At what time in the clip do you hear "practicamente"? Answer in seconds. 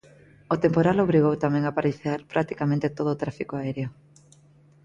2.33-2.93